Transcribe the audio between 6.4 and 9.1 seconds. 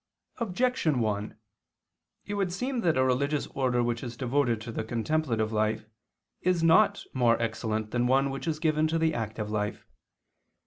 is not more excellent than one which is given to